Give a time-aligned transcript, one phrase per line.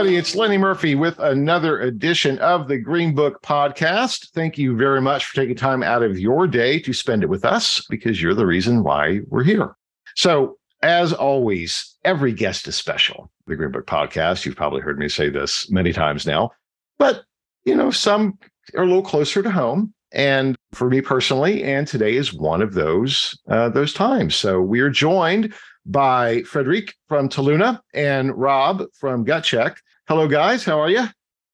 [0.00, 0.16] Everybody.
[0.16, 4.30] It's Lenny Murphy with another edition of the GreenBook podcast.
[4.30, 7.44] Thank you very much for taking time out of your day to spend it with
[7.44, 9.76] us because you're the reason why we're here.
[10.16, 13.30] So, as always, every guest is special.
[13.46, 16.52] The GreenBook podcast, you've probably heard me say this many times now,
[16.98, 17.24] but
[17.66, 18.38] you know, some
[18.74, 19.92] are a little closer to home.
[20.12, 24.34] And for me personally, and today is one of those uh, those times.
[24.34, 25.52] So we are joined
[25.86, 29.76] by Frederic from Toluna and Rob from GutCheck.
[30.08, 30.64] Hello, guys.
[30.64, 31.06] How are you?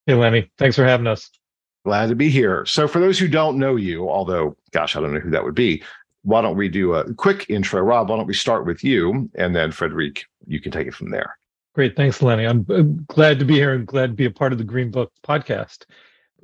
[0.07, 0.51] Hey, Lenny.
[0.59, 1.31] Thanks for having us.
[1.85, 2.67] Glad to be here.
[2.67, 5.55] So, for those who don't know you, although, gosh, I don't know who that would
[5.55, 5.83] be,
[6.23, 7.81] why don't we do a quick intro?
[7.81, 9.31] Rob, why don't we start with you?
[9.37, 11.39] And then, Frederic, you can take it from there.
[11.75, 11.95] Great.
[11.95, 12.45] Thanks, Lenny.
[12.45, 15.09] I'm, I'm glad to be here and glad to be a part of the GreenBook
[15.25, 15.85] podcast.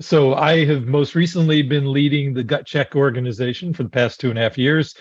[0.01, 4.39] So, I have most recently been leading the GutCheck organization for the past two and
[4.39, 4.95] a half years.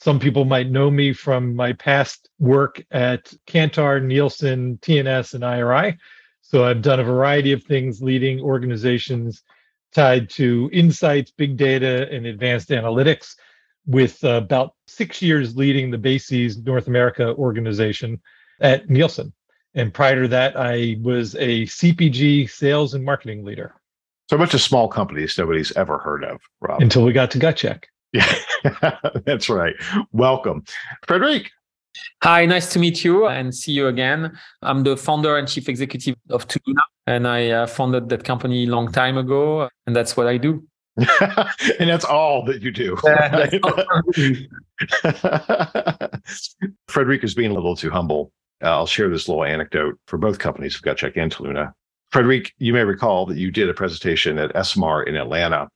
[0.00, 5.98] Some people might know me from my past work at Kantar, Nielsen, TNS, and IRI.
[6.40, 9.42] So I've done a variety of things leading organizations
[9.92, 13.34] tied to insights, big data, and advanced analytics,
[13.86, 18.20] with uh, about six years leading the BASES North America organization
[18.60, 19.32] at Nielsen.
[19.74, 23.74] And prior to that, I was a CPG sales and marketing leader.
[24.28, 26.80] So a bunch of small companies nobody's ever heard of, Rob.
[26.80, 27.84] Until we got to GutCheck.
[28.12, 28.32] Yeah,
[29.24, 29.74] that's right.
[30.12, 30.64] Welcome.
[31.06, 31.50] Frederic.
[32.22, 34.38] Hi, nice to meet you and see you again.
[34.62, 38.66] I'm the founder and chief executive of Toluna, and I uh, founded that company a
[38.68, 40.64] long time ago, and that's what I do.
[40.96, 42.96] and that's all that you do.
[46.88, 48.32] Frederic is being a little too humble.
[48.62, 51.72] Uh, I'll share this little anecdote for both companies, GutCheck and Toluna.
[52.10, 55.68] Frederic, you may recall that you did a presentation at ESOMAR in Atlanta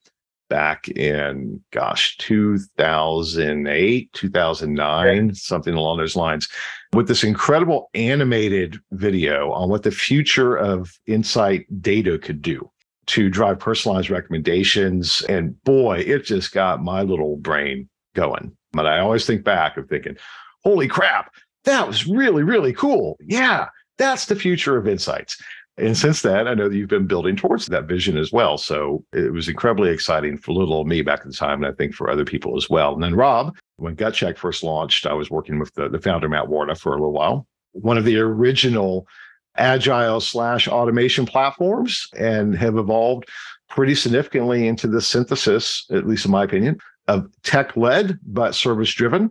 [0.49, 5.33] back in gosh 2008 2009 yeah.
[5.35, 6.49] something along those lines
[6.93, 12.71] with this incredible animated video on what the future of insight data could do
[13.07, 15.23] to drive personalized recommendations.
[15.29, 18.57] And boy it just got my little brain going.
[18.73, 20.17] But i always think back of thinking
[20.63, 21.33] holy crap
[21.65, 23.17] that was really really cool.
[23.21, 25.41] Yeah that's the future of insights
[25.77, 28.57] and since then, I know that you've been building towards that vision as well.
[28.59, 31.77] So it was incredibly exciting for little old me back at the time, and I
[31.77, 32.95] think for other people as well.
[32.95, 36.49] And then Rob, when GutCheck first launched, I was working with the, the founder, Matt
[36.49, 37.47] Warta, for a little while.
[37.73, 39.09] One of the original
[39.57, 43.29] agile slash automation platforms and have evolved
[43.69, 48.93] pretty significantly into the synthesis, at least in my opinion, of tech led but service
[48.93, 49.31] driven.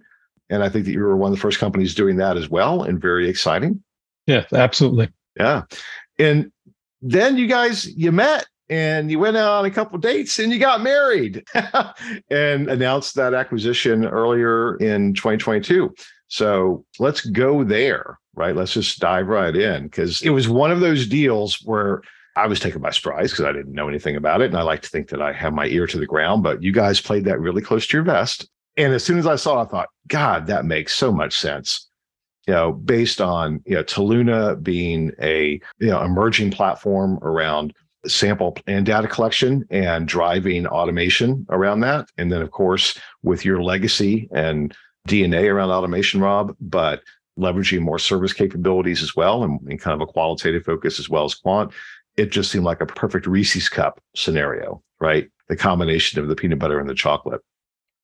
[0.49, 2.83] And I think that you were one of the first companies doing that as well
[2.83, 3.81] and very exciting.
[4.27, 5.09] Yeah, absolutely.
[5.37, 5.63] Yeah.
[6.19, 6.51] And
[7.01, 10.59] then you guys you met and you went out on a couple dates and you
[10.59, 11.43] got married
[12.29, 15.93] and announced that acquisition earlier in 2022.
[16.27, 18.55] So let's go there, right?
[18.55, 22.01] Let's just dive right in because it was one of those deals where
[22.35, 24.45] I was taken by surprise because I didn't know anything about it.
[24.45, 26.71] And I like to think that I have my ear to the ground, but you
[26.71, 28.49] guys played that really close to your vest.
[28.75, 31.89] And as soon as I saw it, I thought, God, that makes so much sense
[32.47, 37.73] you know, based on you know Toluna being a you know emerging platform around
[38.05, 43.63] sample and data collection and driving automation around that, and then of course with your
[43.63, 44.75] legacy and
[45.07, 47.01] DNA around automation, Rob, but
[47.37, 51.25] leveraging more service capabilities as well and, and kind of a qualitative focus as well
[51.25, 51.71] as quant.
[52.15, 55.29] It just seemed like a perfect Reese's cup scenario, right?
[55.49, 57.41] The combination of the peanut butter and the chocolate.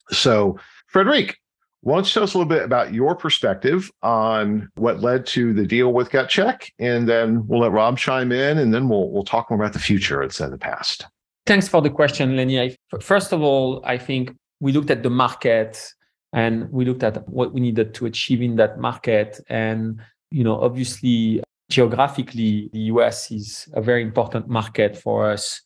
[0.09, 0.57] So,
[0.88, 1.38] Frederic,
[1.81, 5.53] why don't you tell us a little bit about your perspective on what led to
[5.53, 9.23] the deal with GutCheck, and then we'll let Rob chime in, and then we'll we'll
[9.23, 11.05] talk more about the future instead of the past.
[11.46, 12.59] Thanks for the question, Lenny.
[12.59, 15.93] I, first of all, I think we looked at the market
[16.34, 20.59] and we looked at what we needed to achieve in that market, and you know,
[20.59, 25.61] obviously, geographically, the US is a very important market for us,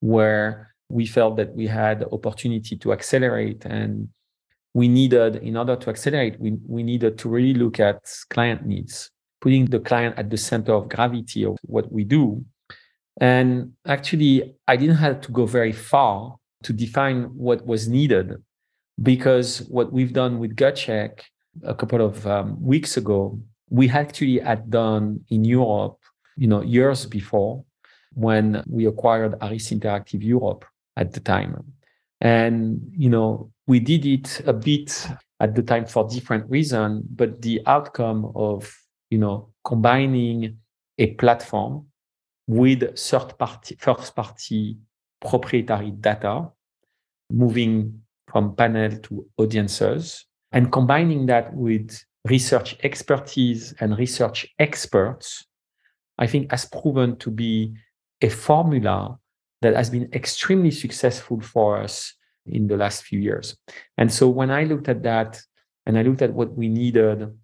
[0.00, 4.08] where we felt that we had opportunity to accelerate and
[4.74, 8.00] we needed, in order to accelerate, we, we needed to really look at
[8.30, 9.10] client needs,
[9.40, 12.44] putting the client at the center of gravity of what we do.
[13.20, 18.34] And actually, I didn't have to go very far to define what was needed
[19.02, 21.22] because what we've done with GutCheck
[21.64, 23.38] a couple of um, weeks ago
[23.70, 25.98] we actually had done in Europe,
[26.36, 27.64] you know, years before
[28.14, 30.64] when we acquired Harris Interactive Europe
[30.96, 31.72] at the time.
[32.20, 35.06] And, you know, we did it a bit
[35.40, 38.74] at the time for different reasons, but the outcome of,
[39.10, 40.58] you know, combining
[40.98, 41.86] a platform
[42.46, 44.78] with third party, first party
[45.20, 46.48] proprietary data,
[47.30, 55.46] moving from panel to audiences, and combining that with research expertise and research experts,
[56.18, 57.74] I think has proven to be
[58.20, 59.18] a formula
[59.62, 62.14] that has been extremely successful for us
[62.46, 63.56] in the last few years.
[63.96, 65.40] And so when I looked at that
[65.86, 67.36] and I looked at what we needed,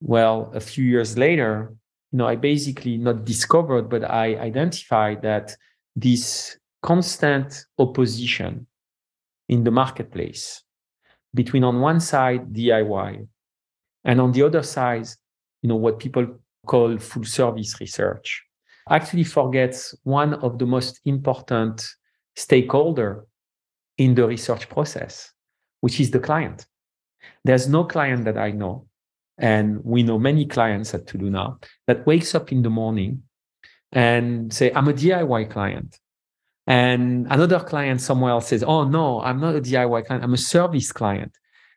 [0.00, 1.74] well, a few years later,
[2.12, 5.56] you know, I basically not discovered, but I identified that
[5.94, 8.66] this constant opposition
[9.48, 10.62] in the marketplace
[11.34, 13.26] between on one side DIY
[14.04, 15.08] and on the other side,
[15.62, 16.26] you know, what people
[16.66, 18.47] call full service research
[18.90, 21.86] actually forgets one of the most important
[22.36, 23.26] stakeholder
[23.96, 25.32] in the research process,
[25.80, 26.66] which is the client.
[27.44, 28.86] There's no client that I know,
[29.38, 33.22] and we know many clients at Toluna that wakes up in the morning
[33.92, 35.98] and say, I'm a DIY client.
[36.66, 40.38] And another client somewhere else says, Oh no, I'm not a DIY client, I'm a
[40.38, 41.32] service client.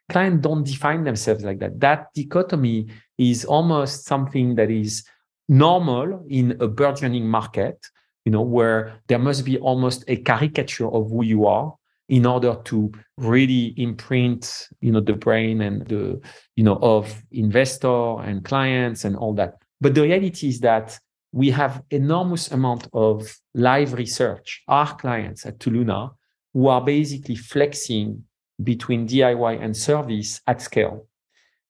[0.09, 1.79] Clients don't define themselves like that.
[1.79, 2.87] That dichotomy
[3.17, 5.05] is almost something that is
[5.51, 7.77] normal in a burgeoning market,
[8.23, 11.75] you know, where there must be almost a caricature of who you are
[12.07, 16.19] in order to really imprint, you know, the brain and the,
[16.55, 19.55] you know, of investor and clients and all that.
[19.81, 20.97] But the reality is that
[21.33, 26.11] we have enormous amount of live research, our clients at Toluna,
[26.53, 28.23] who are basically flexing
[28.63, 31.07] between DIY and service at scale.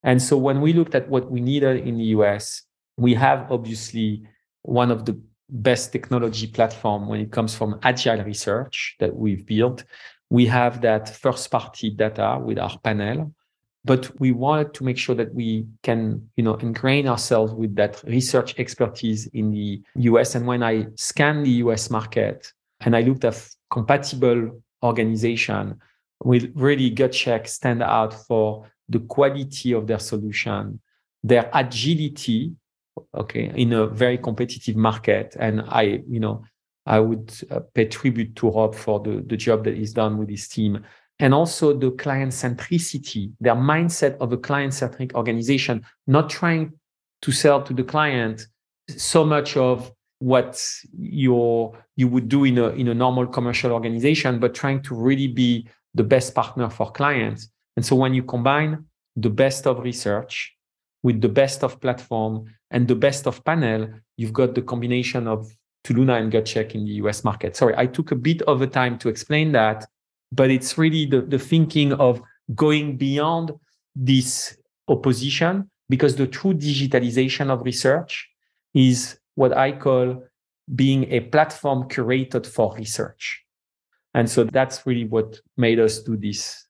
[0.03, 2.63] And so when we looked at what we needed in the US,
[3.01, 4.23] we have obviously
[4.61, 5.19] one of the
[5.49, 9.83] best technology platform when it comes from agile research that we've built.
[10.29, 13.33] We have that first party data with our panel
[13.83, 18.01] but we wanted to make sure that we can you know ingrain ourselves with that
[18.05, 22.51] research expertise in the us and when i scanned the us market
[22.81, 25.79] and i looked at compatible organization
[26.23, 30.79] with really GutCheck stand out for the quality of their solution
[31.23, 32.55] their agility
[33.15, 36.43] okay in a very competitive market and i you know
[36.85, 40.29] i would uh, pay tribute to rob for the, the job that he's done with
[40.29, 40.83] his team
[41.21, 46.73] and also the client centricity, their mindset of a client centric organization, not trying
[47.21, 48.47] to sell to the client
[48.89, 50.59] so much of what
[50.97, 55.27] your you would do in a in a normal commercial organization, but trying to really
[55.27, 57.49] be the best partner for clients.
[57.75, 58.85] And so when you combine
[59.15, 60.55] the best of research
[61.03, 65.51] with the best of platform and the best of panel, you've got the combination of
[65.83, 67.55] Toluna and GutCheck in the US market.
[67.55, 69.85] Sorry, I took a bit of a time to explain that,
[70.31, 72.21] but it's really the, the thinking of
[72.53, 73.51] going beyond
[73.95, 74.57] this
[74.87, 78.29] opposition because the true digitalization of research
[78.73, 80.23] is what I call
[80.73, 83.43] being a platform curated for research.
[84.13, 86.65] And so that's really what made us do this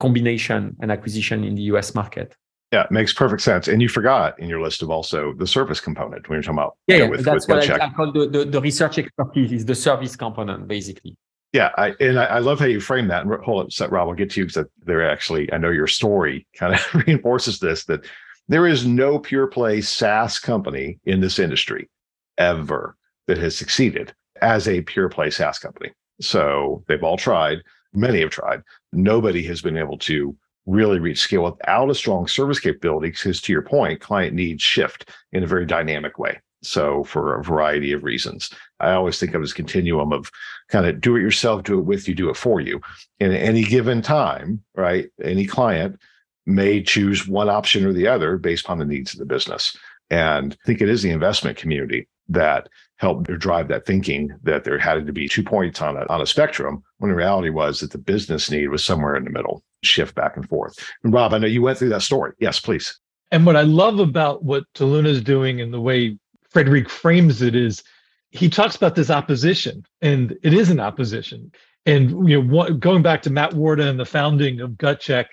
[0.00, 2.36] combination and acquisition in the US market.
[2.72, 3.66] Yeah, it makes perfect sense.
[3.66, 6.76] And you forgot in your list of also the service component when you're talking about.
[6.86, 9.64] Yeah, yeah with, that's with what I, I, call the, the, the research expertise is
[9.64, 11.16] the service component, basically.
[11.54, 13.24] Yeah, I, and I, I, love how you frame that.
[13.24, 15.86] And hold on, set, Rob, I'll get to you because they're actually, I know your
[15.86, 18.06] story kind of reinforces this that
[18.48, 21.88] there is no pure play SaaS company in this industry
[22.36, 22.96] ever
[23.28, 25.90] that has succeeded as a pure play SaaS company.
[26.20, 27.62] So they've all tried,
[27.94, 28.62] many have tried.
[28.92, 30.36] Nobody has been able to
[30.68, 35.10] really reach scale without a strong service capability because, to your point, client needs shift
[35.32, 36.38] in a very dynamic way.
[36.62, 40.30] So, for a variety of reasons, I always think of this continuum of
[40.68, 42.80] kind of do it yourself, do it with you, do it for you.
[43.18, 45.08] In any given time, right?
[45.22, 45.98] Any client
[46.46, 49.76] may choose one option or the other based upon the needs of the business.
[50.10, 52.68] And I think it is the investment community that
[52.98, 56.26] helped drive that thinking that there had to be two points on a, on a
[56.26, 60.14] spectrum when the reality was that the business need was somewhere in the middle, shift
[60.14, 60.76] back and forth.
[61.02, 62.32] And Rob, I know you went through that story.
[62.40, 62.98] Yes, please.
[63.30, 66.18] And what I love about what Toluna is doing and the way
[66.50, 67.82] Frederic frames it is
[68.30, 71.52] he talks about this opposition, and it is an opposition.
[71.86, 75.26] And you know, going back to Matt Warta and the founding of GutCheck,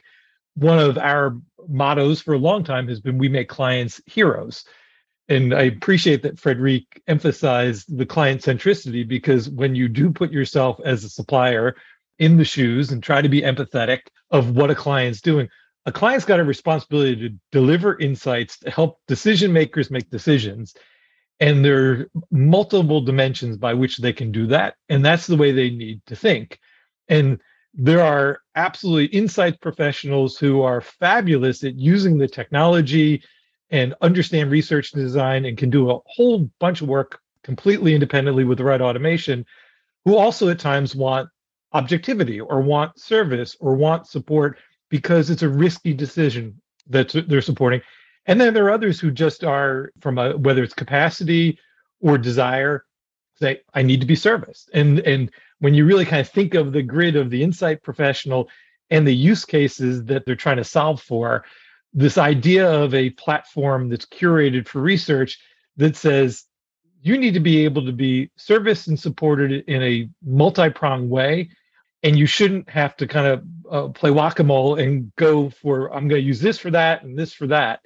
[0.56, 4.64] one of our mottos for a long time has been "We make clients heroes."
[5.28, 10.80] And I appreciate that Frederic emphasized the client centricity because when you do put yourself
[10.86, 11.76] as a supplier
[12.20, 15.50] in the shoes and try to be empathetic of what a client's doing,
[15.88, 20.76] a client's got a responsibility to deliver insights to help decision makers make decisions.
[21.40, 24.76] And there are multiple dimensions by which they can do that.
[24.90, 26.60] And that's the way they need to think.
[27.08, 27.40] And
[27.74, 33.22] there are absolutely insight professionals who are fabulous at using the technology
[33.70, 38.44] and understand research and design and can do a whole bunch of work completely independently
[38.44, 39.46] with the right automation,
[40.04, 41.30] who also at times want
[41.74, 44.58] objectivity or want service or want support
[44.90, 47.82] because it's a risky decision that they're supporting.
[48.28, 51.60] And then there are others who just are from a whether it's capacity
[52.02, 52.86] or desire,
[53.36, 54.70] say, I need to be serviced.
[54.74, 58.50] And and when you really kind of think of the grid of the insight professional
[58.90, 61.46] and the use cases that they're trying to solve for,
[61.96, 65.40] this idea of a platform that's curated for research
[65.78, 66.44] that says
[67.02, 71.50] you need to be able to be serviced and supported in a multi-pronged way
[72.04, 76.22] and you shouldn't have to kind of uh, play whack-a-mole and go for i'm going
[76.22, 77.80] to use this for that and this for that.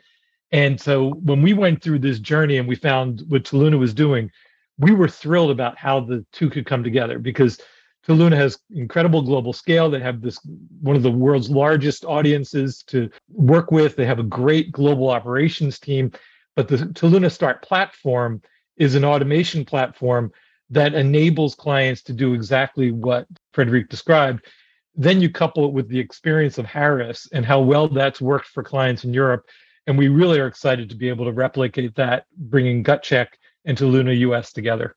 [0.51, 4.31] And so when we went through this journey and we found what Toluna was doing
[4.79, 7.59] we were thrilled about how the two could come together because
[8.09, 9.87] Toluna has incredible global scale.
[9.87, 10.39] They have this
[10.81, 13.95] one of the world's largest audiences to work with.
[13.95, 16.11] They have a great global operations team,
[16.55, 18.41] but the Toluna Start platform
[18.77, 20.31] is an automation platform
[20.71, 24.43] that enables clients to do exactly what Frederic described.
[24.95, 28.63] Then you couple it with the experience of Harris and how well that's worked for
[28.63, 29.45] clients in Europe.
[29.85, 33.27] And we really are excited to be able to replicate that, bringing GutCheck
[33.65, 34.95] and Toluna US together.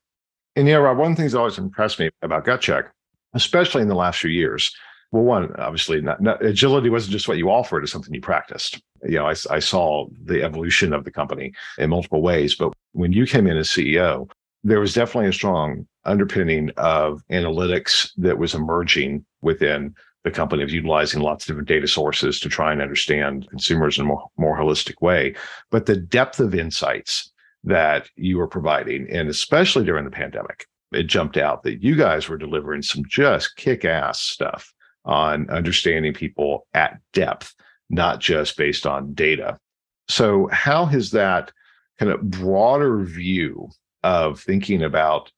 [0.56, 2.88] And yeah, Rob, one of the things that always impressed me about GutCheck,
[3.34, 4.74] especially in the last few years,
[5.12, 8.80] well, one, obviously, not, not, agility wasn't just what you offered; it's something you practiced.
[9.04, 12.54] You know, I, I saw the evolution of the company in multiple ways.
[12.54, 14.30] But when you came in as CEO,
[14.64, 20.70] there was definitely a strong underpinning of analytics that was emerging within the company of
[20.70, 24.58] utilizing lots of different data sources to try and understand consumers in a more, more
[24.58, 25.34] holistic way.
[25.70, 27.32] But the depth of insights
[27.64, 32.28] that you were providing, and especially during the pandemic, it jumped out that you guys
[32.28, 34.72] were delivering some just kick ass stuff
[35.04, 37.54] on understanding people at depth,
[37.90, 39.58] not just based on data.
[40.08, 41.52] So, how has that
[41.98, 43.68] kind of broader view
[44.02, 45.30] of thinking about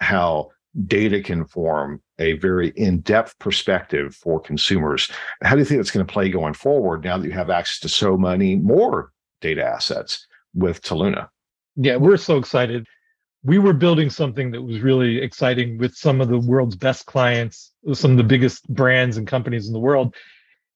[0.00, 0.50] how
[0.86, 5.10] data can form a very in-depth perspective for consumers.
[5.42, 7.78] How do you think that's going to play going forward now that you have access
[7.80, 11.28] to so many more data assets with Toluna?
[11.76, 12.86] Yeah, we're so excited.
[13.44, 17.72] We were building something that was really exciting with some of the world's best clients,
[17.92, 20.14] some of the biggest brands and companies in the world.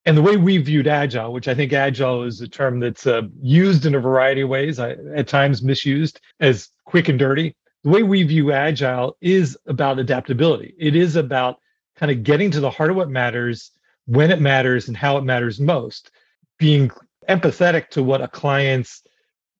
[0.05, 3.23] And the way we viewed agile, which I think agile is a term that's uh,
[3.41, 7.57] used in a variety of ways, at times misused as quick and dirty.
[7.83, 10.75] The way we view agile is about adaptability.
[10.79, 11.59] It is about
[11.97, 13.73] kind of getting to the heart of what matters,
[14.07, 16.11] when it matters, and how it matters most.
[16.59, 16.91] Being
[17.29, 19.03] empathetic to what a client's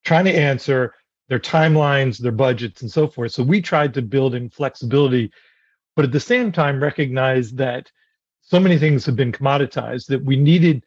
[0.05, 0.95] trying to answer,
[1.29, 3.33] their timelines, their budgets, and so forth.
[3.33, 5.33] So we tried to build in flexibility,
[5.95, 7.91] but at the same time, recognize that
[8.43, 10.85] so many things have been commoditized that we needed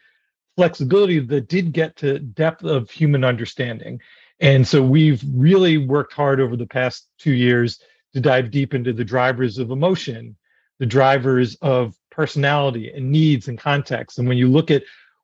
[0.56, 4.00] flexibility that did get to depth of human understanding.
[4.40, 7.80] And so we've really worked hard over the past two years
[8.14, 10.38] to dive deep into the drivers of emotion,
[10.80, 14.20] the drivers of personality and needs and context.
[14.20, 14.84] And when you look at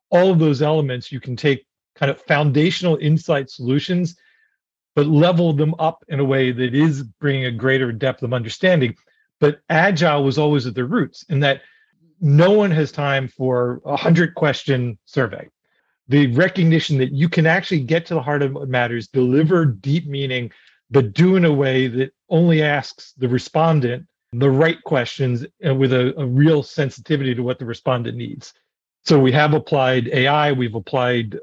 [0.09, 4.17] all of those elements, you can take kind of foundational insight solutions,
[4.95, 8.95] but level them up in a way that is bringing a greater depth of understanding.
[9.39, 11.61] But agile was always at the roots in that
[12.21, 15.49] no one has time for a hundred question survey
[16.07, 20.07] the recognition that you can actually get to the heart of what matters, deliver deep
[20.07, 20.51] meaning,
[20.91, 25.93] but do in a way that only asks the respondent the right questions and with
[25.93, 28.53] a, a real sensitivity to what the respondent needs.
[29.05, 31.39] So we have applied AI, we've applied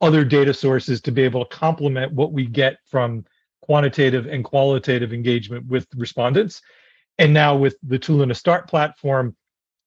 [0.00, 3.24] other data sources to be able to complement what we get from
[3.62, 6.62] quantitative and qualitative engagement with respondents.
[7.18, 9.36] And now with the Toluna Start platform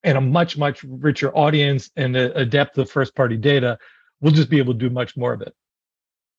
[0.04, 3.78] and a much, much richer audience and a, a depth of first party data,
[4.22, 5.54] we'll just be able to do much more of it.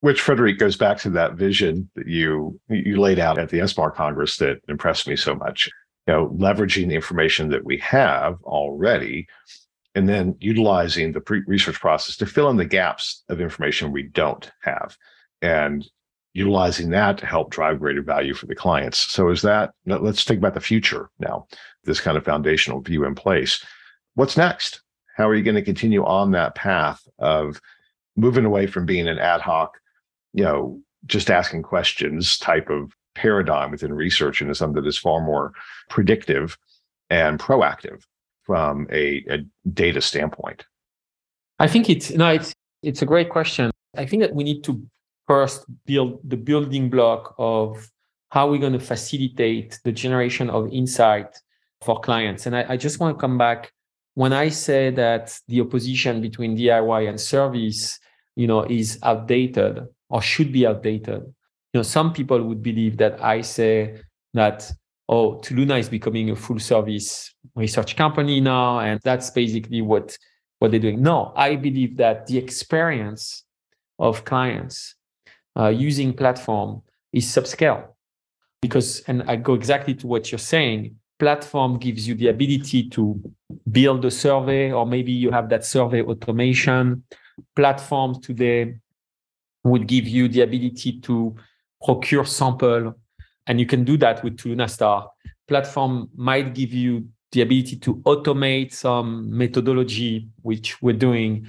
[0.01, 3.95] Which Frederic goes back to that vision that you you laid out at the ESOMAR
[3.95, 5.71] Congress that impressed me so much.
[6.07, 9.27] You know, leveraging the information that we have already,
[9.95, 14.03] and then utilizing the pre- research process to fill in the gaps of information we
[14.03, 14.97] don't have,
[15.43, 15.87] and
[16.33, 18.99] utilizing that to help drive greater value for the clients.
[18.99, 21.47] So, is that let's think about the future now?
[21.85, 23.65] This kind of foundational view in place.
[24.15, 24.83] What's next?
[25.17, 27.61] How are you going to continue on that path of
[28.17, 29.79] moving away from being an ad hoc,
[30.33, 35.21] you know, just asking questions type of paradigm within research into something that is far
[35.21, 35.53] more
[35.89, 36.59] predictive
[37.11, 38.03] and proactive
[38.45, 39.39] from a, a
[39.73, 40.65] data standpoint?
[41.59, 43.71] I think it's no, it's it's a great question.
[43.97, 44.83] I think that we need to
[45.27, 47.89] first build the building block of
[48.31, 51.39] how we're going to facilitate the generation of insight
[51.81, 52.47] for clients.
[52.47, 53.73] And I, I just want to come back
[54.15, 57.99] when I say that the opposition between DIY and service,
[58.37, 61.23] you know, is outdated or should be outdated.
[61.73, 64.01] You know, some people would believe that I say
[64.35, 64.71] that
[65.09, 70.17] oh, Toluna is becoming a full service research company now, and that's basically what
[70.59, 71.03] what they're doing.
[71.03, 73.45] No, I believe that the experience
[73.99, 74.95] of clients
[75.59, 76.83] uh, using platform
[77.13, 77.89] is subscale
[78.63, 80.97] because, and I go exactly to what you're saying.
[81.19, 83.21] Platform gives you the ability to
[83.71, 87.05] build a survey, or maybe you have that survey automation.
[87.55, 88.77] Platforms today
[89.63, 91.37] would give you the ability to
[91.85, 92.95] procure sample,
[93.47, 95.09] and you can do that with TolunaStart.
[95.47, 101.47] Platform might give you the ability to automate some methodology, which we're doing.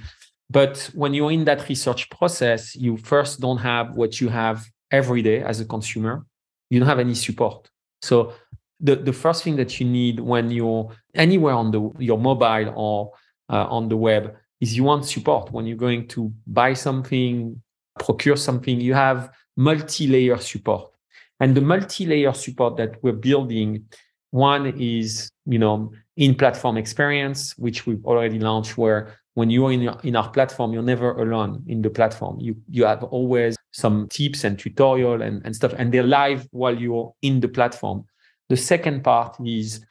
[0.50, 5.22] But when you're in that research process, you first don't have what you have every
[5.22, 6.26] day as a consumer.
[6.70, 7.70] You don't have any support.
[8.02, 8.32] So
[8.80, 13.12] the, the first thing that you need when you're anywhere on the your mobile or
[13.48, 17.60] uh, on the web is you want support when you're going to buy something,
[17.98, 18.80] procure something.
[18.80, 20.92] You have multi-layer support,
[21.40, 23.84] and the multi-layer support that we're building
[24.30, 29.82] one is, you know, in platform experience, which we've already launched, where when you're in,
[29.82, 32.38] your, in our platform, you're never alone in the platform.
[32.40, 36.76] You you have always some tips and tutorial and, and stuff, and they're live while
[36.76, 38.04] you're in the platform.
[38.48, 39.84] The second part is,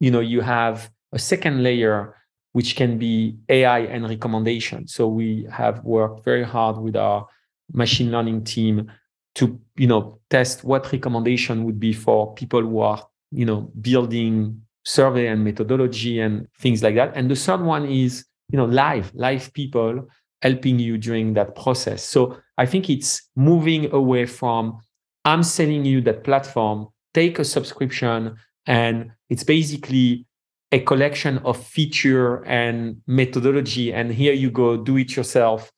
[0.00, 2.16] you know, you have a second layer
[2.52, 4.88] which can be AI and recommendation.
[4.88, 7.26] So we have worked very hard with our
[7.70, 8.90] machine learning team
[9.36, 14.60] to, you know, test what recommendation would be for people who are you know, building
[14.84, 17.12] survey and methodology and things like that.
[17.14, 20.08] And the third one is, you know, live, live people
[20.42, 22.02] helping you during that process.
[22.04, 24.80] So I think it's moving away from
[25.24, 30.24] I'm selling you that platform, take a subscription, and it's basically
[30.70, 33.92] a collection of feature and methodology.
[33.92, 35.72] And here you go, do it yourself.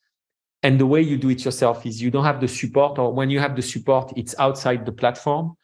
[0.63, 3.31] And the way you do it yourself is you don't have the support, or when
[3.31, 5.57] you have the support, it's outside the platform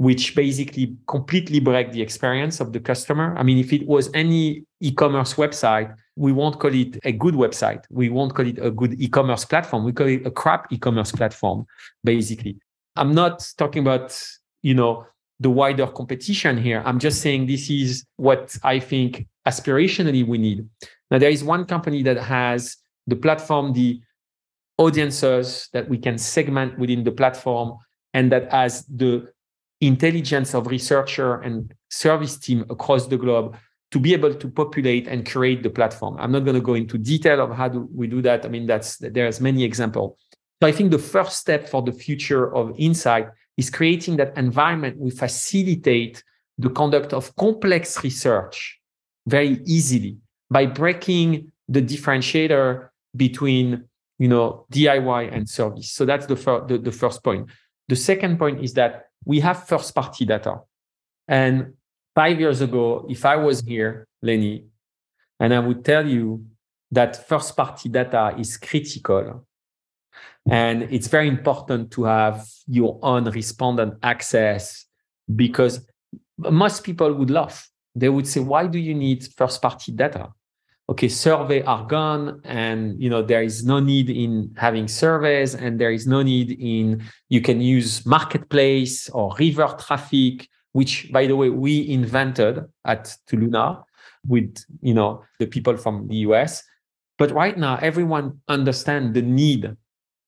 [0.00, 3.36] which basically completely break the experience of the customer.
[3.36, 7.84] I mean, if it was any e-commerce website, we won't call it a good website.
[7.90, 9.84] We won't call it a good e-commerce platform.
[9.84, 11.66] We call it a crap e-commerce platform,
[12.02, 12.56] basically.
[12.96, 14.18] I'm not talking about,
[14.62, 15.04] you know,
[15.38, 16.82] the wider competition here.
[16.86, 20.66] I'm just saying this is what I think aspirationally we need.
[21.10, 24.00] Now, there is one company that has the platform, the
[24.80, 27.76] audiences that we can segment within the platform,
[28.14, 29.28] and that has the
[29.80, 33.56] intelligence of researcher and service team across the globe
[33.90, 36.16] to be able to populate and create the platform.
[36.18, 38.44] I'm not going to go into detail of how do we do that.
[38.44, 40.18] I mean, that's there's many examples.
[40.62, 44.98] So I think the first step for the future of insight is creating that environment
[44.98, 46.22] we facilitate
[46.58, 48.80] the conduct of complex research
[49.26, 50.18] very easily
[50.50, 53.84] by breaking the differentiator between
[54.20, 55.90] you know DIY and service.
[55.90, 56.36] So that's the,
[56.68, 57.48] the, the first point.
[57.88, 60.60] The second point is that we have first party data.
[61.26, 61.72] And
[62.14, 64.66] five years ago, if I was here, Lenny,
[65.40, 66.44] and I would tell you
[66.92, 69.46] that first party data is critical.
[70.48, 74.84] And it's very important to have your own respondent access
[75.34, 75.86] because
[76.36, 77.70] most people would laugh.
[77.94, 80.28] They would say, why do you need first party data?
[80.90, 85.80] Okay survey are gone and you know there is no need in having surveys and
[85.80, 91.36] there is no need in you can use marketplace or river traffic which by the
[91.36, 93.84] way we invented at Toluna
[94.26, 96.62] with you know the people from the us
[97.18, 99.76] but right now everyone understand the need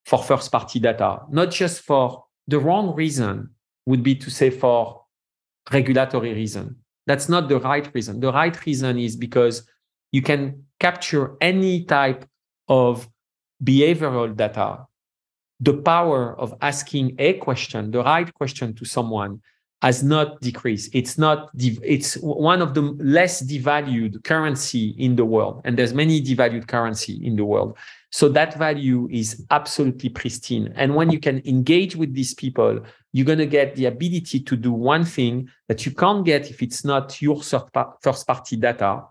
[0.07, 3.51] for first party data not just for the wrong reason
[3.87, 5.03] would be to say for
[5.73, 6.77] regulatory reason.
[7.07, 8.21] That's not the right reason.
[8.21, 9.67] The right reason is because
[10.13, 12.25] you can capture any type
[12.69, 13.09] of
[13.63, 14.87] behavioral data.
[15.61, 19.41] The power of asking a question, the right question to someone,
[19.83, 20.95] has not decreased.
[20.95, 21.51] It's not.
[21.59, 27.15] It's one of the less devalued currency in the world, and there's many devalued currency
[27.27, 27.77] in the world.
[28.11, 30.73] So that value is absolutely pristine.
[30.77, 32.81] And when you can engage with these people,
[33.13, 36.63] you're going to get the ability to do one thing that you can't get if
[36.63, 39.03] it's not your first party data,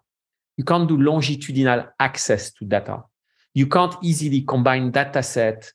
[0.61, 3.01] you can't do longitudinal access to data.
[3.55, 5.71] You can't easily combine data set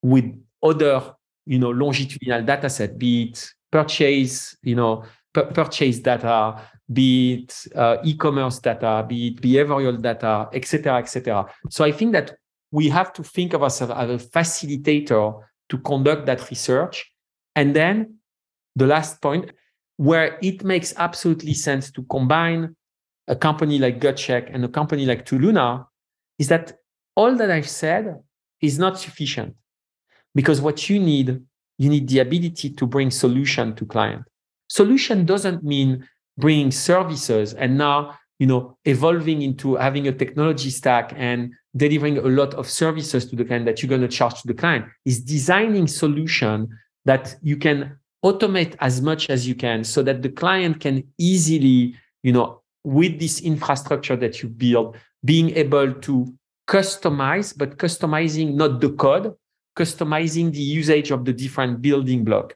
[0.00, 0.24] with
[0.62, 1.12] other,
[1.44, 6.58] you know, longitudinal data set, be it purchase, you know, purchase data,
[6.90, 11.44] be it uh, e-commerce data, be it behavioral data, etc., etc.
[11.68, 12.38] So I think that
[12.70, 17.12] we have to think of ourselves as a facilitator to conduct that research.
[17.54, 18.14] And then
[18.74, 19.50] the last point,
[19.98, 22.74] where it makes absolutely sense to combine
[23.28, 25.86] a company like GutCheck and a company like Toluna,
[26.38, 26.78] is that
[27.16, 28.20] all that I've said
[28.60, 29.54] is not sufficient.
[30.34, 31.40] Because what you need,
[31.78, 34.24] you need the ability to bring solution to client.
[34.68, 36.06] Solution doesn't mean
[36.36, 42.22] bringing services and now you know evolving into having a technology stack and delivering a
[42.22, 45.20] lot of services to the client that you're going to charge to the client is
[45.20, 46.68] designing solution
[47.04, 51.94] that you can automate as much as you can so that the client can easily
[52.22, 56.32] you know with this infrastructure that you build being able to
[56.68, 59.34] customize but customizing not the code
[59.76, 62.54] customizing the usage of the different building block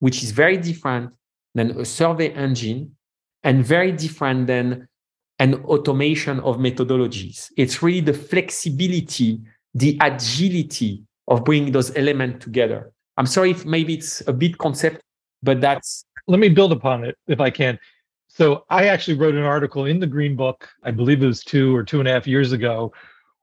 [0.00, 1.10] which is very different
[1.54, 2.94] than a survey engine
[3.42, 4.88] and very different than
[5.38, 7.50] an automation of methodologies.
[7.56, 9.40] It's really the flexibility,
[9.74, 12.92] the agility of bringing those elements together.
[13.16, 15.02] I'm sorry if maybe it's a bit concept,
[15.42, 16.04] but that's.
[16.26, 17.78] Let me build upon it if I can.
[18.38, 21.82] So I actually wrote an article in the GreenBook, I believe it was two or
[21.82, 22.92] two and a half years ago,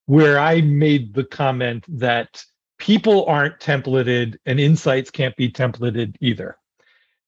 [0.05, 2.41] where I made the comment that
[2.77, 6.55] people aren't templated and insights can't be templated either.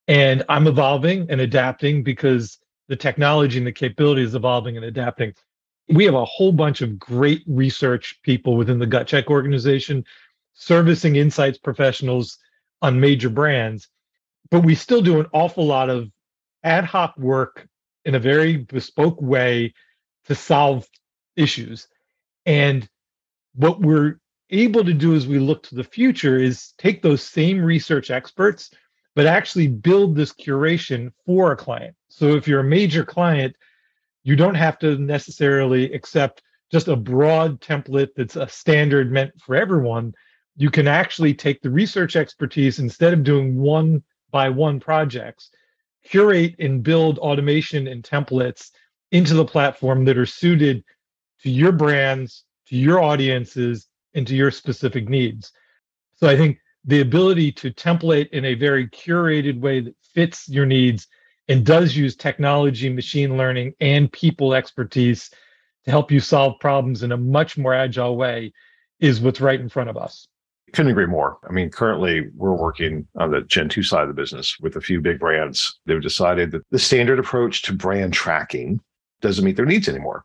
[0.07, 5.33] And I'm evolving and adapting because the technology and the capability is evolving and adapting.
[5.89, 10.05] We have a whole bunch of great research people within the GutCheck organization
[10.53, 12.39] servicing insights professionals
[12.81, 13.89] on major brands,
[14.51, 16.09] but we still do an awful lot of
[16.67, 17.67] ad hoc work
[18.05, 19.73] in a very bespoke way
[20.25, 20.87] to solve
[21.35, 21.87] issues.
[22.45, 22.87] And
[23.55, 27.61] what we're able to do as we look to the future is take those same
[27.61, 28.71] research experts
[29.15, 31.95] but actually build this curation for a client.
[32.07, 33.55] So if you're a major client,
[34.23, 39.55] you don't have to necessarily accept just a broad template that's a standard meant for
[39.55, 40.13] everyone.
[40.55, 45.49] You can actually take the research expertise instead of doing one by one projects,
[46.09, 48.71] curate and build automation and templates
[49.11, 50.83] into the platform that are suited
[51.41, 55.51] to your brands, to your audiences, and to your specific needs.
[56.15, 60.65] So I think the ability to template in a very curated way that fits your
[60.65, 61.07] needs
[61.47, 65.29] and does use technology, machine learning, and people expertise
[65.85, 68.51] to help you solve problems in a much more agile way
[68.99, 70.27] is what's right in front of us.
[70.73, 71.37] Couldn't agree more.
[71.47, 74.81] I mean, currently we're working on the Gen 2 side of the business with a
[74.81, 75.79] few big brands.
[75.85, 78.81] They've decided that the standard approach to brand tracking
[79.21, 80.23] doesn't meet their needs anymore.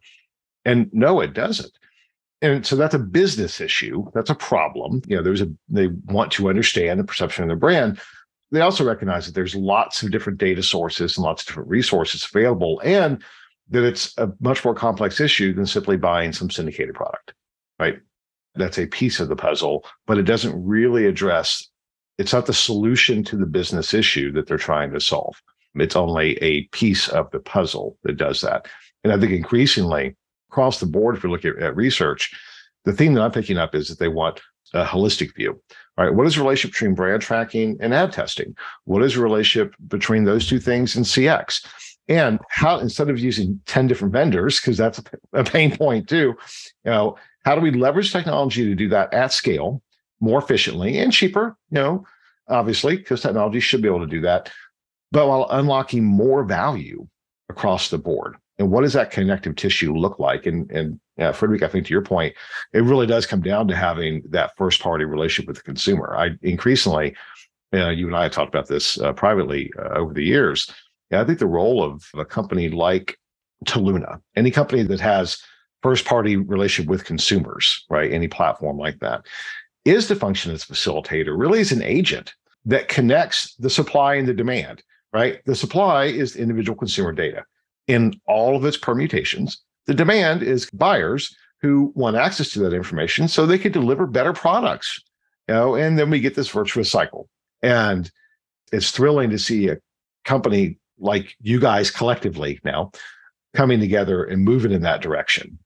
[0.64, 1.72] And no, it doesn't
[2.42, 4.04] and so that's a business issue.
[4.12, 5.00] That's a problem.
[5.06, 8.00] You know, there's a they want to understand the perception of their brand.
[8.50, 12.28] They also recognize that there's lots of different data sources and lots of different resources
[12.30, 13.22] available, and
[13.70, 17.32] that it's a much more complex issue than simply buying some syndicated product.
[17.78, 18.00] Right.
[18.54, 21.68] That's a piece of the puzzle, but it doesn't really address.
[22.18, 25.40] It's not the solution to the business issue that they're trying to solve.
[25.74, 28.66] It's only a piece of the puzzle that does that.
[29.04, 30.16] And I think increasingly
[30.50, 32.30] across the board, if we look at, at research,
[32.84, 34.40] the theme that I'm picking up is that they want
[34.74, 35.60] a holistic view.
[35.96, 38.54] All right, what is the relationship between brand tracking and ad testing?
[38.84, 41.66] What is the relationship between those two things in CX?
[42.08, 45.00] And how instead of using 10 different vendors, because that's
[45.32, 46.34] a pain point too,
[46.84, 49.82] you know, how do we leverage technology to do that at scale
[50.20, 51.56] more efficiently and cheaper?
[51.70, 52.06] You know,
[52.48, 54.50] obviously, because technology should be able to do that,
[55.10, 57.06] but while unlocking more value
[57.48, 60.46] across the board and what does that connective tissue look like?
[60.46, 62.34] And and yeah, Frederic, I think to your point,
[62.72, 66.16] it really does come down to having that first party relationship with the consumer.
[66.16, 67.14] I increasingly,
[67.74, 70.70] uh, you and I have talked about this uh, privately uh, over the years.
[71.12, 73.18] I think the role of a company like
[73.66, 75.42] Toluna, any company that has
[75.82, 78.12] first party relationship with consumers, right?
[78.12, 79.26] Any platform like that,
[79.84, 84.34] is to function as facilitator, really as an agent that connects the supply and the
[84.34, 85.40] demand, right?
[85.44, 87.44] The supply is individual consumer data
[87.88, 89.60] in all of its permutations.
[89.86, 94.32] The demand is buyers who want access to that information so they can deliver better
[94.32, 95.00] products.
[95.48, 97.28] You know, and then we get this virtuous cycle.
[97.62, 98.10] And
[98.72, 99.78] it's thrilling to see a
[100.24, 102.92] company like you guys collectively now
[103.54, 105.58] coming together and moving in that direction.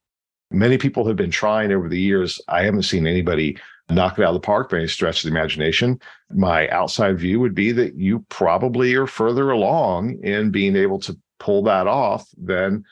[0.51, 2.41] Many people have been trying over the years.
[2.49, 5.37] I haven't seen anybody knock it out of the park by any stretch of the
[5.37, 6.01] imagination.
[6.31, 11.17] My outside view would be that you probably are further along in being able to
[11.39, 12.85] pull that off than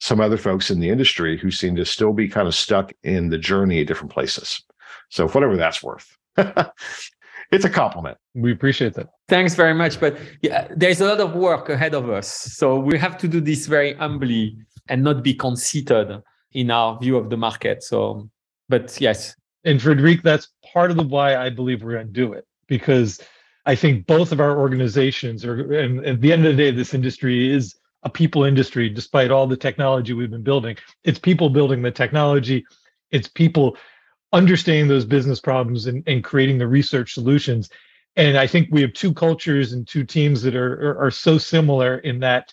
[0.00, 3.30] some other folks in the industry who seem to still be kind of stuck in
[3.30, 4.62] the journey at different places.
[5.10, 6.16] So whatever that's worth.
[6.36, 8.16] it's a compliment.
[8.34, 9.08] We appreciate that.
[9.28, 9.98] Thanks very much.
[9.98, 12.28] But yeah, there's a lot of work ahead of us.
[12.28, 14.58] So we have to do this very humbly
[14.88, 16.22] and not be conceited
[16.58, 17.84] in our view of the market.
[17.84, 18.28] So,
[18.68, 19.36] but yes.
[19.64, 23.20] And Frederic, that's part of the why I believe we're going to do it because
[23.64, 26.94] I think both of our organizations are, and at the end of the day, this
[26.94, 30.76] industry is a people industry, despite all the technology we've been building.
[31.04, 32.64] It's people building the technology,
[33.12, 33.76] it's people
[34.32, 37.70] understanding those business problems and, and creating the research solutions.
[38.16, 41.38] And I think we have two cultures and two teams that are, are, are so
[41.38, 42.52] similar in that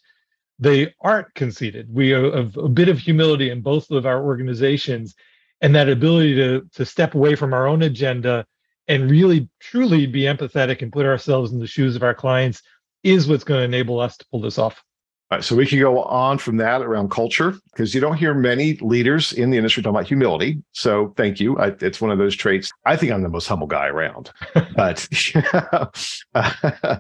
[0.60, 1.94] they aren't conceited.
[1.94, 5.16] We have a bit of humility in both of our organizations
[5.62, 8.46] and that ability to, to step away from our own agenda
[8.88, 12.62] and really truly be empathetic and put ourselves in the shoes of our clients
[13.04, 14.84] is what's going to enable us to pull this off.
[15.32, 18.36] All right, so we can go on from that around culture because you don't hear
[18.36, 20.62] many leaders in the industry talking about humility.
[20.74, 21.58] So thank you.
[21.58, 22.72] I, it's one of those traits.
[22.86, 24.30] I think I'm the most humble guy around,
[24.76, 25.08] but
[25.64, 25.88] uh,
[26.36, 27.00] uh,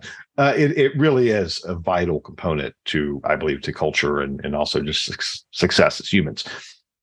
[0.57, 4.81] it, it really is a vital component to, I believe, to culture and, and also
[4.81, 6.45] just success as humans.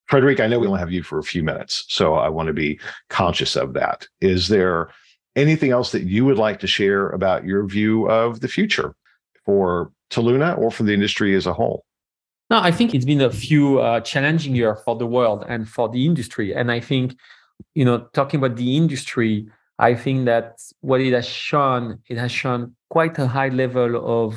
[0.06, 2.52] Frederic, I know we only have you for a few minutes, so I want to
[2.52, 2.80] be
[3.10, 4.08] conscious of that.
[4.20, 4.88] Is there
[5.36, 8.96] anything else that you would like to share about your view of the future
[9.44, 11.84] for Luna or for the industry as a whole?
[12.50, 15.88] No, I think it's been a few uh, challenging years for the world and for
[15.88, 16.54] the industry.
[16.54, 17.16] And I think,
[17.74, 22.30] you know, talking about the industry, I think that what it has shown, it has
[22.30, 24.36] shown quite a high level of,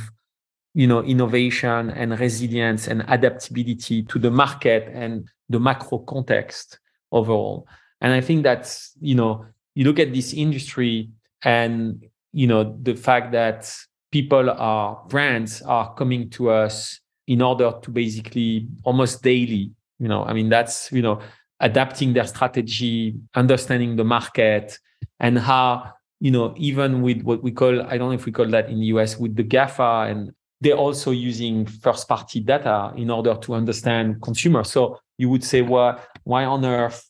[0.74, 6.80] you know, innovation and resilience and adaptability to the market and the macro context
[7.12, 7.68] overall.
[8.00, 11.10] And I think that's, you know, you look at this industry
[11.44, 13.76] and, you know, the fact that
[14.12, 20.24] people are brands are coming to us in order to basically almost daily you know
[20.26, 21.20] i mean that's you know
[21.60, 24.78] adapting their strategy understanding the market
[25.20, 28.48] and how you know even with what we call i don't know if we call
[28.48, 33.12] that in the us with the gafa and they're also using first party data in
[33.12, 34.72] order to understand consumers.
[34.72, 37.08] So you would say well why on earth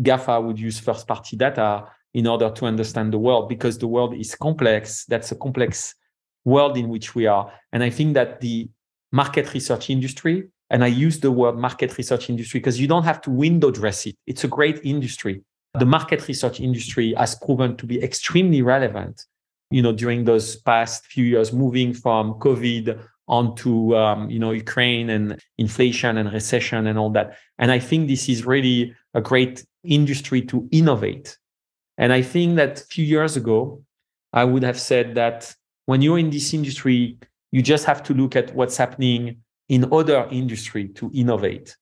[0.00, 1.84] gafa would use first party data
[2.14, 3.48] in order to understand the world?
[3.48, 5.04] Because the world is complex.
[5.06, 5.94] That's a complex
[6.48, 7.52] world in which we are.
[7.72, 8.68] And I think that the
[9.12, 13.20] market research industry, and I use the word market research industry because you don't have
[13.22, 14.16] to window dress it.
[14.26, 15.42] It's a great industry.
[15.78, 19.24] The market research industry has proven to be extremely relevant,
[19.70, 25.10] you know, during those past few years, moving from COVID onto, um, you know, Ukraine
[25.10, 27.36] and inflation and recession and all that.
[27.58, 31.36] And I think this is really a great industry to innovate.
[31.98, 33.82] And I think that a few years ago,
[34.32, 35.54] I would have said that
[35.88, 37.16] when you're in this industry,
[37.50, 39.38] you just have to look at what's happening
[39.70, 41.74] in other industry to innovate.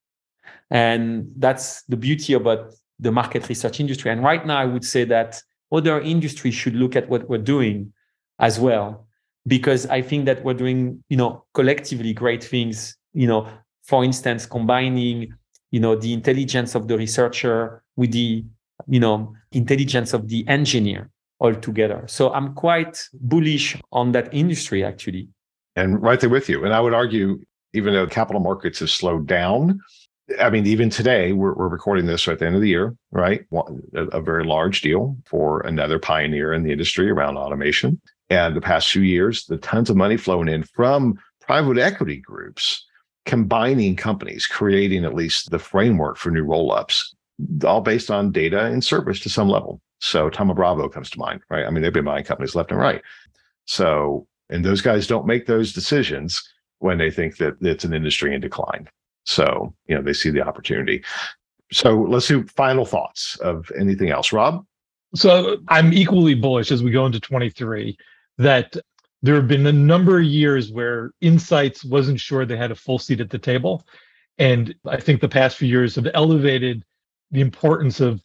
[0.71, 4.12] And that's the beauty about the market research industry.
[4.12, 5.42] And right now, I would say that
[5.73, 7.92] other industries should look at what we're doing
[8.38, 9.09] as well,
[9.45, 12.97] because I think that we're doing, you know, collectively great things.
[13.12, 13.49] You know,
[13.83, 15.35] for instance, combining,
[15.73, 18.45] you know, the intelligence of the researcher with the,
[18.87, 22.05] you know, intelligence of the engineer altogether.
[22.07, 25.29] So I'm quite bullish on that industry actually.
[25.75, 26.64] And right there with you.
[26.64, 27.38] And I would argue,
[27.75, 29.81] even though capital markets have slowed down,
[30.40, 33.44] I mean, even today, we're, we're recording this at the end of the year, right?
[33.94, 38.01] A, a very large deal for another pioneer in the industry around automation.
[38.29, 42.85] And the past few years, the tons of money flowing in from private equity groups,
[43.25, 47.14] combining companies, creating at least the framework for new roll ups,
[47.64, 49.81] all based on data and service to some level.
[50.01, 51.67] So Thoma Bravo comes to mind, right?
[51.67, 53.03] I mean, they've been buying companies left and right.
[53.65, 56.43] So, and those guys don't make those decisions
[56.79, 58.89] when they think that it's an industry in decline.
[59.25, 61.03] So, you know, they see the opportunity.
[61.73, 64.33] So let's do final thoughts of anything else.
[64.33, 64.65] Rob?
[65.15, 67.97] So I'm equally bullish as we go into 23
[68.39, 68.77] that
[69.23, 72.99] there have been a number of years where Insights wasn't sure they had a full
[72.99, 73.85] seat at the table.
[74.39, 76.85] And I think the past few years have elevated
[77.31, 78.23] the importance of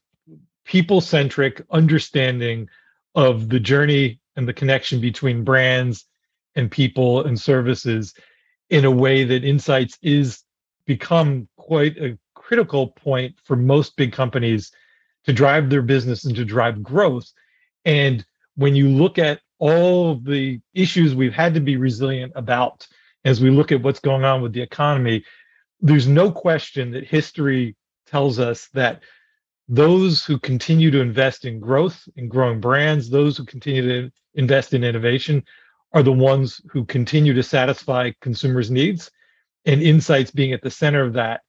[0.66, 2.70] people centric understanding
[3.16, 6.06] of the journey and the connection between brands
[6.56, 8.14] and people and services
[8.70, 10.44] in a way that insights is
[10.86, 14.72] become quite a critical point for most big companies
[15.26, 17.32] to drive their business and to drive growth.
[17.86, 22.88] And when you look at all the issues we've had to be resilient about
[23.24, 25.24] as we look at what's going on with the economy
[25.82, 27.76] there's no question that history
[28.08, 29.02] tells us that
[29.72, 34.74] those who continue to invest in growth in growing brands those who continue to invest
[34.74, 35.44] in innovation
[35.94, 39.10] are the ones who continue to satisfy consumers needs
[39.66, 41.42] and insights being at the center of that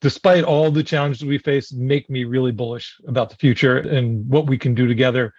[0.00, 4.46] despite all the challenges we face make me really bullish about the future and what
[4.46, 5.34] we can do together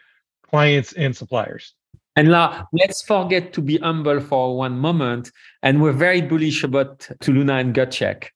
[0.53, 1.73] clients and suppliers.
[2.15, 5.31] And now let's forget to be humble for one moment.
[5.63, 8.27] And we're very bullish about Toluna and GutCheck.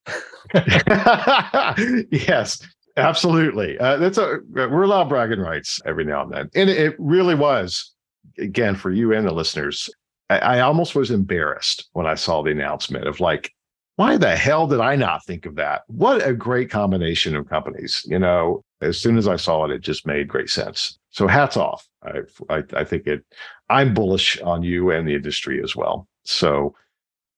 [2.27, 2.65] yes,
[2.97, 3.77] absolutely.
[3.79, 7.93] Uh, that's a we're allowed bragging rights every now and then, and it really was
[8.38, 9.89] again for you and the listeners.
[10.29, 13.51] I, I almost was embarrassed when I saw the announcement of like,
[13.95, 15.81] why the hell did I not think of that?
[15.88, 18.03] What a great combination of companies.
[18.05, 20.99] You know, as soon as I saw it, it just made great sense.
[21.10, 21.88] So hats off.
[22.03, 23.25] I, I, I think it.
[23.69, 26.07] I'm bullish on you and the industry as well.
[26.23, 26.75] So,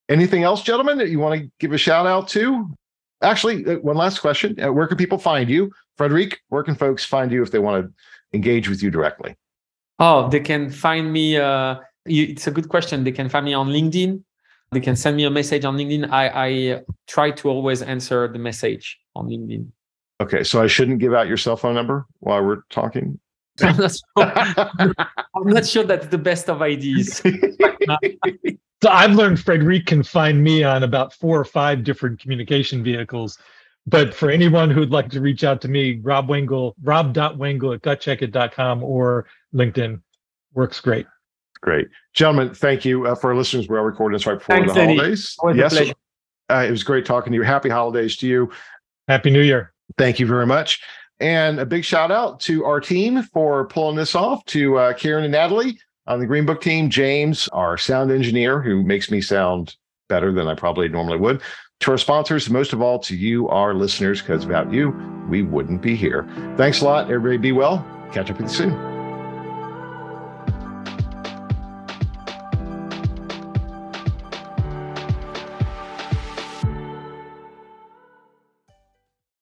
[0.10, 2.70] anything else, gentlemen, that you want to give a shout out to?
[3.22, 6.40] Actually, uh, one last question: uh, Where can people find you, Frederic?
[6.50, 7.94] Where can folks find you if they want to
[8.34, 9.36] engage with you directly?
[10.00, 11.38] Oh, they can find me.
[11.38, 13.04] Uh, it's a good question.
[13.04, 14.24] They can find me on LinkedIn.
[14.72, 16.10] They can send me a message on LinkedIn.
[16.12, 19.68] I, I try to always answer the message on LinkedIn.
[20.22, 23.20] Okay, so I shouldn't give out your cell phone number while we're talking.
[23.64, 24.96] I'm not, sure,
[25.36, 27.18] I'm not sure that's the best of ideas.
[28.84, 33.38] so I've learned Frederic can find me on about four or five different communication vehicles.
[33.88, 38.84] But for anyone who'd like to reach out to me, Rob Wengel, rob.wengel at gutcheckit.com
[38.84, 40.02] or LinkedIn
[40.54, 41.08] works great.
[41.62, 41.88] Great.
[42.14, 43.68] Gentlemen, thank you uh, for our listeners.
[43.68, 44.96] We're recording this right before Thanks, the Eddie.
[44.96, 45.36] holidays.
[45.40, 45.94] Always yes.
[46.50, 47.44] Uh, it was great talking to you.
[47.44, 48.52] Happy holidays to you.
[49.08, 49.74] Happy New Year.
[49.98, 50.82] Thank you very much.
[51.20, 55.26] And a big shout out to our team for pulling this off to uh, Karen
[55.26, 55.78] and Natalie
[56.08, 59.76] on the Green Book team, James, our sound engineer, who makes me sound
[60.08, 61.42] better than I probably normally would,
[61.82, 64.90] to our sponsors, most of all to you, our listeners, because without you,
[65.30, 66.28] we wouldn't be here.
[66.58, 67.12] Thanks a lot.
[67.12, 67.86] Everybody be well.
[68.12, 68.89] Catch up with you soon.